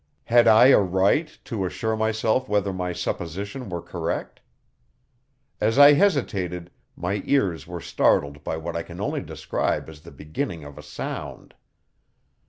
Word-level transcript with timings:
Had 0.23 0.47
I 0.47 0.69
a 0.69 0.79
right 0.79 1.27
to 1.45 1.63
assure 1.63 1.95
myself 1.95 2.49
whether 2.49 2.73
my 2.73 2.91
supposition 2.91 3.69
were 3.69 3.83
correct? 3.83 4.39
As 5.59 5.77
I 5.77 5.93
hesitated 5.93 6.71
my 6.95 7.21
ears 7.23 7.67
were 7.67 7.81
startled 7.81 8.43
by 8.43 8.57
what 8.57 8.75
I 8.75 8.81
can 8.81 8.99
only 8.99 9.21
describe 9.21 9.87
as 9.89 10.01
the 10.01 10.09
beginning 10.09 10.63
of 10.63 10.79
a 10.79 10.81
sound. 10.81 11.53